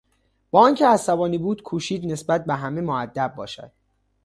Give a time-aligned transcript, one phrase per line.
[0.51, 3.71] با آنکه عصبانی بود کوشید نسبت به همه مودب باشد.